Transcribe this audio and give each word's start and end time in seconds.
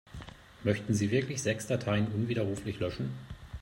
Möchten 0.63 0.95
Sie 0.95 1.11
wirklich 1.11 1.43
sechs 1.43 1.67
Dateien 1.67 2.07
unwiderruflich 2.07 2.79
löschen? 2.79 3.11